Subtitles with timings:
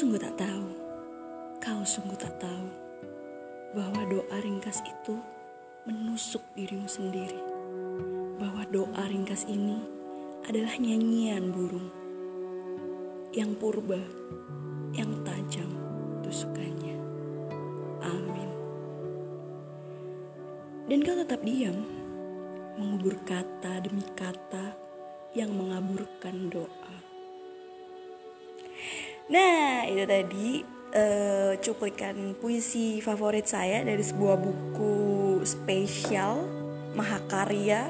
[0.00, 0.68] sungguh tak tahu,
[1.60, 2.72] kau sungguh tak tahu
[3.76, 5.20] bahwa doa ringkas itu
[5.84, 7.36] menusuk dirimu sendiri.
[8.40, 9.76] Bahwa doa ringkas ini
[10.48, 11.92] adalah nyanyian burung
[13.36, 14.00] yang purba,
[14.96, 15.68] yang tajam
[16.24, 16.96] tusukannya.
[18.00, 18.50] Amin.
[20.88, 21.76] Dan kau tetap diam,
[22.80, 24.72] mengubur kata demi kata
[25.36, 27.09] yang mengaburkan doa.
[29.30, 30.48] Nah, itu tadi
[30.90, 36.50] uh, cuplikan puisi favorit saya dari sebuah buku spesial
[36.98, 37.86] Mahakarya.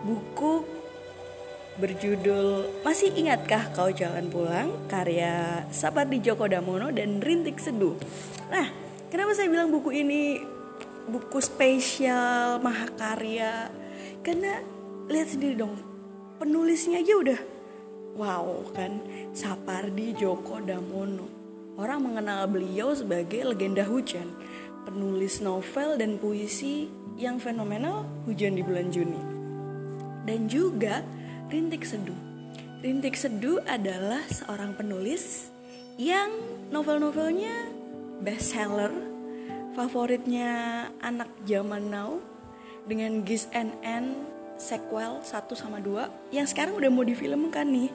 [0.00, 0.64] Buku
[1.76, 4.88] berjudul Masih Ingatkah Kau Jalan Pulang?
[4.88, 8.00] karya Sapardi Djoko Damono dan Rintik Seduh.
[8.48, 8.64] Nah,
[9.12, 10.40] kenapa saya bilang buku ini
[11.04, 13.68] buku spesial Mahakarya?
[14.24, 14.56] Karena
[15.04, 15.76] lihat sendiri dong,
[16.40, 17.59] penulisnya aja udah
[18.14, 19.02] wow kan
[19.34, 21.26] Sapardi Djoko Damono.
[21.80, 24.28] Orang mengenal beliau sebagai legenda hujan,
[24.84, 29.20] penulis novel dan puisi yang fenomenal Hujan di Bulan Juni.
[30.28, 31.00] Dan juga
[31.48, 32.16] Rintik Seduh.
[32.80, 35.52] Rintik Seduh adalah seorang penulis
[36.00, 36.32] yang
[36.72, 37.68] novel-novelnya
[38.24, 38.92] bestseller,
[39.76, 42.20] favoritnya anak zaman now
[42.88, 44.29] dengan Gis NN
[44.60, 47.90] sequel 1 sama 2 yang sekarang udah mau difilmkan nih.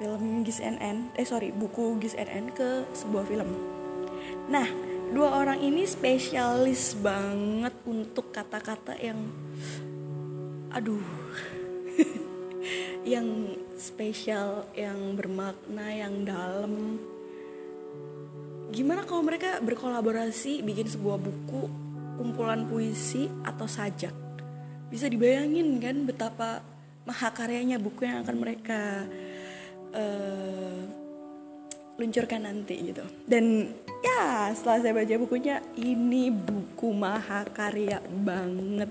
[0.00, 3.52] Film Gis NN eh sorry buku Gis NN ke sebuah film.
[4.50, 4.66] Nah
[5.10, 9.20] dua orang ini spesialis banget untuk kata-kata yang
[10.70, 11.04] aduh
[13.12, 16.96] yang spesial yang bermakna yang dalam.
[18.70, 21.66] Gimana kalau mereka berkolaborasi bikin sebuah buku
[22.16, 24.29] kumpulan puisi atau sajak
[24.90, 26.66] bisa dibayangin kan betapa
[27.06, 29.06] mahakaryanya buku yang akan mereka
[29.94, 30.82] uh,
[31.94, 33.06] luncurkan nanti gitu.
[33.24, 33.70] Dan
[34.02, 38.90] ya setelah saya baca bukunya ini buku mahakarya banget.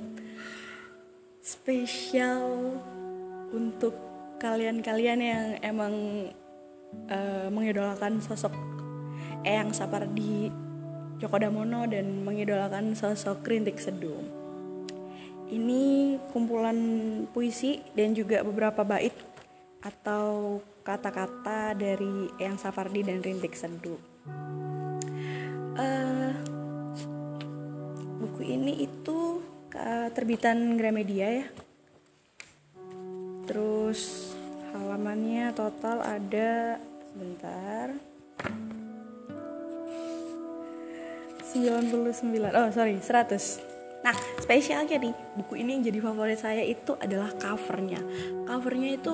[1.43, 2.79] Spesial
[3.51, 3.97] untuk
[4.39, 5.93] kalian-kalian yang emang
[7.11, 8.55] uh, mengidolakan sosok
[9.43, 10.47] Eyang Sapardi
[11.19, 14.38] Djoko Damono dan mengidolakan sosok Rintik Sedum
[15.49, 16.77] ini kumpulan
[17.33, 19.13] puisi dan juga beberapa bait
[19.81, 23.97] atau kata-kata dari Eyang Safardi dan Rintik Seduh.
[25.79, 26.33] Uh,
[28.19, 29.41] buku ini itu
[29.73, 31.45] uh, terbitan Gramedia ya.
[33.49, 34.33] Terus
[34.73, 36.77] halamannya total ada
[37.09, 37.89] sebentar
[41.49, 42.13] 99
[42.53, 43.68] oh sorry 100
[43.99, 47.99] Nah, spesialnya nih, buku ini yang jadi favorit saya itu adalah covernya.
[48.47, 49.13] Covernya itu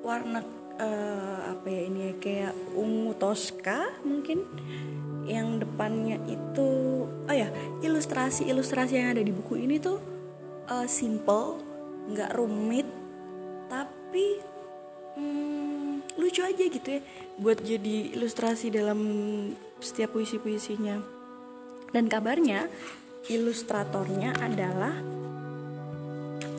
[0.00, 0.40] warna
[0.80, 4.44] uh, apa ya ini ya kayak ungu toska mungkin.
[5.24, 6.68] Yang depannya itu
[7.08, 7.48] oh ya,
[7.80, 10.00] ilustrasi-ilustrasi yang ada di buku ini tuh
[10.68, 11.60] uh, simple,
[12.08, 12.88] nggak rumit,
[13.68, 14.40] tapi
[15.16, 17.00] hmm, lucu aja gitu ya
[17.40, 19.00] buat jadi ilustrasi dalam
[19.80, 21.00] setiap puisi-puisinya.
[21.94, 22.66] Dan kabarnya
[23.28, 24.92] ilustratornya adalah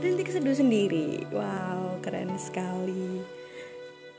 [0.01, 1.25] Rintik Seduh sendiri.
[1.33, 3.21] Wow, keren sekali.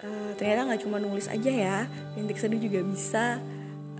[0.02, 1.78] Uh, ternyata nggak cuma nulis aja ya,
[2.18, 3.38] Rintik Seduh juga bisa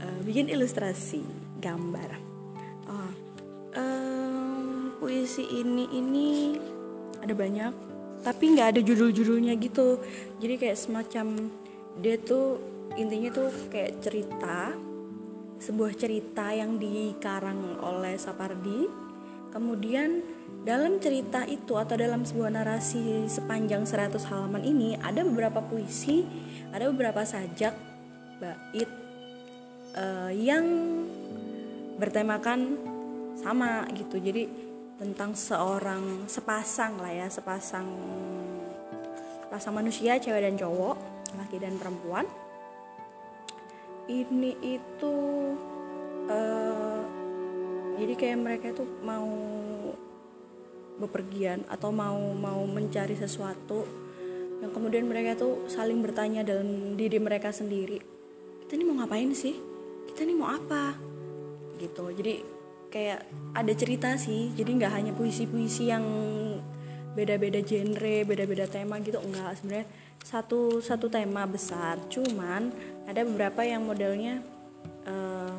[0.03, 1.23] uh, bikin ilustrasi,
[1.63, 2.11] gambar.
[2.91, 3.13] Oh,
[3.75, 6.29] uh, puisi ini ini
[7.23, 7.73] ada banyak,
[8.23, 9.99] tapi nggak ada judul-judulnya gitu.
[10.43, 11.51] Jadi kayak semacam
[12.03, 12.61] dia tuh
[12.97, 14.75] intinya tuh kayak cerita
[15.57, 18.89] sebuah cerita yang dikarang oleh Sapardi.
[19.53, 20.21] Kemudian
[20.69, 26.29] dalam cerita itu atau dalam sebuah narasi sepanjang 100 halaman ini ada beberapa puisi,
[26.77, 27.73] ada beberapa sajak
[28.37, 28.91] bait
[29.97, 30.65] uh, yang
[31.97, 32.77] bertemakan
[33.41, 34.21] sama gitu.
[34.21, 34.45] Jadi
[35.01, 37.89] tentang seorang sepasang lah ya, sepasang
[39.49, 40.97] sepasang manusia cewek dan cowok,
[41.41, 42.29] laki dan perempuan
[44.07, 45.15] ini itu
[46.31, 47.01] uh,
[47.97, 49.27] jadi kayak mereka tuh mau
[50.97, 53.85] bepergian atau mau mau mencari sesuatu
[54.65, 58.01] yang kemudian mereka tuh saling bertanya dalam diri mereka sendiri.
[58.65, 59.53] Kita ini mau ngapain sih?
[60.09, 60.97] Kita ini mau apa?
[61.77, 62.05] Gitu.
[62.17, 62.35] Jadi
[62.89, 63.21] kayak
[63.53, 64.57] ada cerita sih.
[64.57, 66.05] Jadi nggak hanya puisi-puisi yang
[67.17, 69.89] beda-beda genre beda-beda tema gitu enggak sebenarnya
[70.25, 72.01] satu satu tema besar.
[72.09, 72.71] Cuman
[73.07, 74.41] ada beberapa yang modelnya
[75.07, 75.57] uh,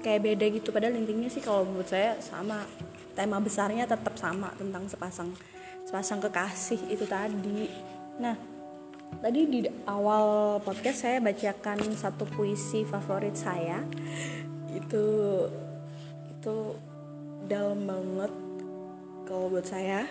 [0.00, 0.68] kayak beda gitu.
[0.70, 2.64] Padahal intinya sih kalau menurut saya sama.
[3.18, 5.34] Tema besarnya tetap sama tentang sepasang
[5.82, 7.66] sepasang kekasih itu tadi.
[8.22, 8.38] Nah
[9.18, 9.60] tadi di
[9.90, 13.82] awal podcast saya bacakan satu puisi favorit saya.
[14.70, 15.06] Itu
[16.30, 16.56] itu
[17.50, 18.32] dalam banget
[19.26, 20.06] kalau buat saya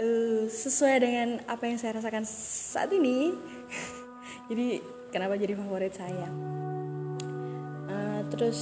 [0.00, 3.36] uh, sesuai dengan apa yang saya rasakan saat ini
[4.50, 4.80] jadi
[5.12, 6.28] kenapa jadi favorit saya?
[7.90, 8.58] Uh, terus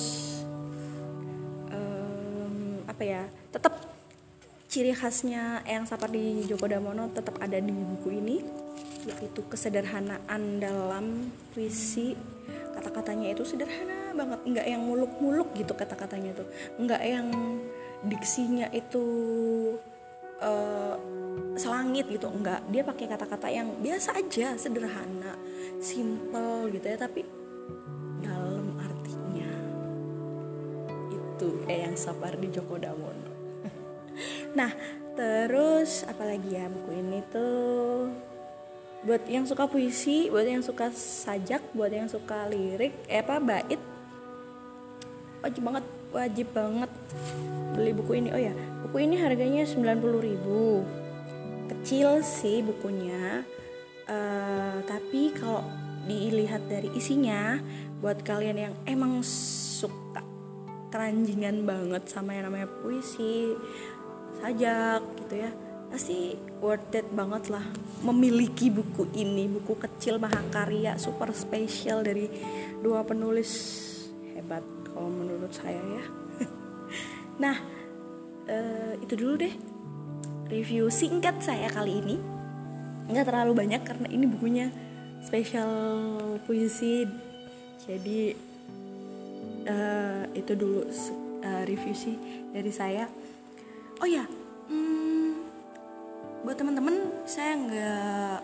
[1.70, 3.22] um, apa ya
[3.54, 3.78] tetap
[4.68, 8.36] ciri khasnya yang di Joko Damono tetap ada di buku ini
[9.08, 12.12] yaitu kesederhanaan dalam puisi.
[12.76, 16.48] Kata-katanya itu sederhana banget nggak yang muluk-muluk gitu kata-katanya tuh.
[16.76, 17.28] Nggak yang
[18.04, 19.04] diksinya itu
[20.44, 20.94] uh,
[21.58, 22.62] selangit gitu enggak.
[22.70, 25.34] Dia pakai kata-kata yang biasa aja sederhana
[25.78, 27.22] simple gitu ya tapi
[28.22, 29.50] dalam artinya.
[31.10, 31.96] Itu kayak yang
[32.38, 33.30] di Joko Damono
[34.58, 34.70] nah
[35.18, 38.10] terus apalagi ya buku ini tuh?
[38.98, 43.78] Buat yang suka puisi, buat yang suka sajak, buat yang suka lirik, eh apa bait,
[45.38, 46.90] wajib banget, wajib banget
[47.78, 48.34] beli buku ini.
[48.34, 48.50] Oh ya,
[48.82, 51.07] buku ini harganya 90.000
[51.68, 53.44] kecil sih bukunya,
[54.08, 55.64] uh, tapi kalau
[56.08, 57.60] dilihat dari isinya,
[58.00, 60.24] buat kalian yang emang suka
[60.88, 63.52] keranjingan banget sama yang namanya puisi,
[64.40, 65.50] sajak gitu ya
[65.88, 67.64] pasti worth it banget lah
[68.04, 72.28] memiliki buku ini buku kecil mahakarya super spesial dari
[72.84, 73.50] dua penulis
[74.36, 74.62] hebat
[74.92, 76.04] kalau menurut saya ya.
[77.42, 77.56] Nah
[78.48, 79.54] uh, itu dulu deh
[80.48, 82.16] review singkat saya kali ini.
[83.08, 84.66] Nggak terlalu banyak karena ini bukunya
[85.24, 85.70] spesial
[86.44, 87.08] puisi.
[87.88, 88.36] Jadi
[89.64, 90.84] uh, itu dulu
[91.44, 92.16] uh, review sih
[92.52, 93.08] dari saya.
[94.02, 94.28] Oh ya
[96.48, 96.96] buat teman-teman
[97.28, 98.38] saya nggak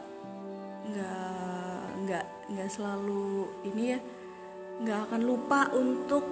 [0.93, 3.99] nggak nggak nggak selalu ini ya
[4.85, 6.29] nggak akan lupa untuk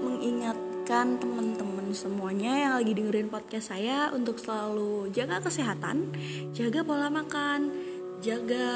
[0.92, 6.12] mengingatkan teman-teman semuanya yang lagi dengerin podcast saya untuk selalu jaga kesehatan,
[6.52, 7.72] jaga pola makan,
[8.20, 8.68] jaga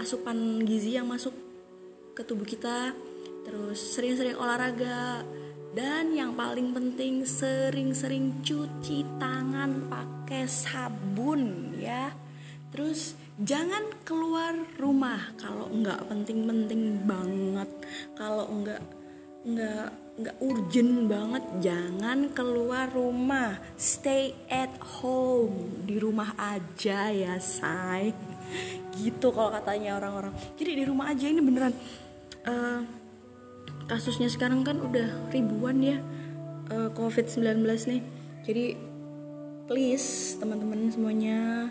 [0.00, 1.36] asupan gizi yang masuk
[2.16, 2.96] ke tubuh kita,
[3.44, 5.28] terus sering-sering olahraga,
[5.76, 12.16] dan yang paling penting sering-sering cuci tangan pakai sabun ya.
[12.72, 17.68] Terus jangan keluar rumah kalau nggak penting-penting banget,
[18.16, 18.80] kalau nggak
[19.44, 23.56] nggak nggak urgent banget, jangan keluar rumah.
[23.80, 28.12] Stay at home di rumah aja ya say.
[28.92, 30.34] Gitu kalau katanya orang-orang.
[30.60, 31.72] Jadi di rumah aja ini beneran.
[32.42, 32.84] Uh,
[33.88, 35.96] kasusnya sekarang kan udah ribuan ya
[36.68, 38.02] uh, COVID-19 nih.
[38.44, 38.64] Jadi
[39.64, 41.70] please teman-teman semuanya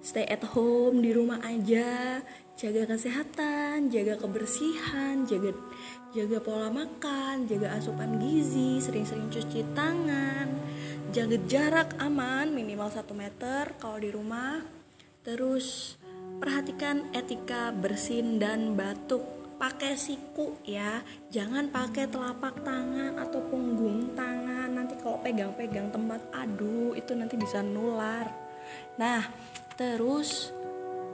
[0.00, 2.18] stay at home di rumah aja
[2.56, 5.52] jaga kesehatan jaga kebersihan jaga
[6.16, 10.48] jaga pola makan jaga asupan gizi sering-sering cuci tangan.
[11.12, 14.64] Jaga jarak aman minimal 1 meter kalau di rumah.
[15.20, 16.00] Terus
[16.40, 19.20] perhatikan etika bersin dan batuk.
[19.60, 21.04] Pakai siku ya.
[21.28, 24.72] Jangan pakai telapak tangan atau punggung tangan.
[24.72, 28.32] Nanti kalau pegang-pegang tempat aduh itu nanti bisa nular.
[28.96, 29.28] Nah
[29.76, 30.55] terus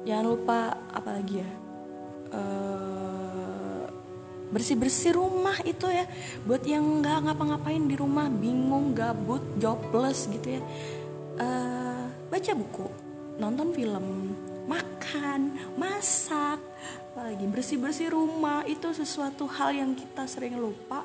[0.04, 0.59] jangan lupa
[0.92, 1.50] apalagi ya?
[2.32, 3.85] Uh,
[4.52, 6.04] bersih-bersih rumah itu ya.
[6.44, 10.62] Buat yang nggak ngapa-ngapain di rumah bingung gabut jobless gitu ya.
[11.40, 12.87] Uh, baca buku
[13.40, 14.37] nonton film
[14.68, 16.61] makan masak
[17.12, 21.04] apalagi bersih-bersih rumah itu sesuatu hal yang kita sering lupa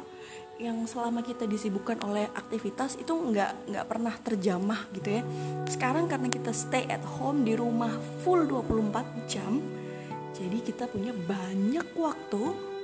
[0.58, 5.24] yang selama kita disibukkan oleh aktivitas itu nggak nggak pernah terjamah gitu ya.
[5.70, 7.94] Sekarang karena kita stay at home di rumah
[8.26, 9.62] full 24 jam
[10.38, 12.44] jadi kita punya banyak waktu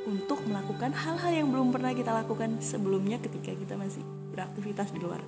[0.09, 4.01] untuk melakukan hal-hal yang belum pernah kita lakukan sebelumnya ketika kita masih
[4.33, 5.21] beraktivitas di luar.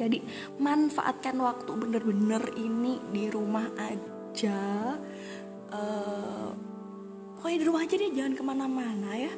[0.00, 0.24] Jadi
[0.56, 4.96] manfaatkan waktu bener-bener ini di rumah aja.
[5.68, 6.48] Uh,
[7.36, 9.32] pokoknya di rumah aja deh jangan ke mana-mana ya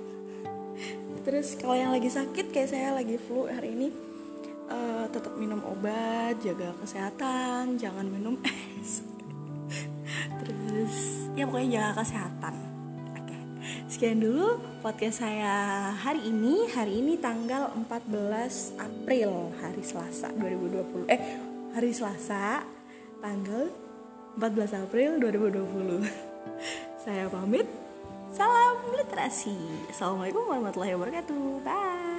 [1.20, 3.88] terus kalau yang lagi sakit kayak saya lagi flu hari ini
[4.70, 8.38] uh, tetap minum obat jaga kesehatan jangan minum
[8.80, 9.04] es.
[10.40, 10.94] Terus
[11.36, 12.54] ya pokoknya jaga kesehatan.
[13.18, 13.36] Oke.
[13.90, 16.70] Sekian dulu podcast saya hari ini.
[16.72, 21.20] Hari ini tanggal 14 April hari Selasa 2020 eh
[21.70, 22.64] hari Selasa
[23.22, 23.70] tanggal
[24.38, 26.02] 14 April 2020
[27.04, 27.89] saya pamit
[28.30, 29.58] Salam literasi.
[29.90, 31.66] Assalamualaikum warahmatullahi wabarakatuh.
[31.66, 32.09] Bye.